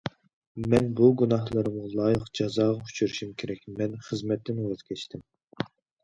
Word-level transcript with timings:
مەن 0.73 0.85
بۇ 0.99 1.09
گۇناھلىرىمغا 1.21 1.91
لايىق 1.99 2.23
جازاغا 2.39 2.87
ئۇچرىشىم 2.87 3.35
كېرەك 3.41 3.61
مەن 3.75 3.93
خىزمەتتىن 4.07 4.63
ۋاز 4.69 4.81
كەچتىم. 4.89 5.23